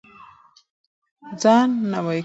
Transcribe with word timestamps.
ځان 1.41 1.69
نوی 1.93 2.05
کړئ. 2.05 2.19